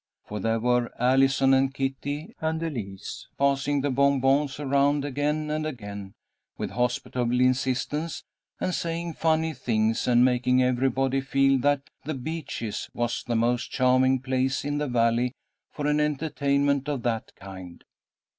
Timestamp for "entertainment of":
15.99-17.03